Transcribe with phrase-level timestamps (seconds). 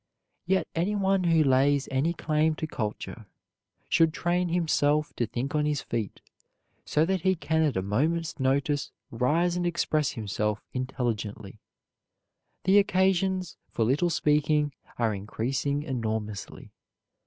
[0.47, 3.27] Yet anyone who lays any claim to culture,
[3.87, 6.21] should train himself to think on his feet,
[6.83, 11.59] so that he can at a moment's notice rise and express himself intelligently.
[12.63, 16.71] The occasions for little speaking are increasing enormously.